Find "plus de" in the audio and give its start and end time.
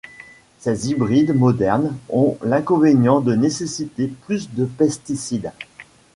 4.07-4.65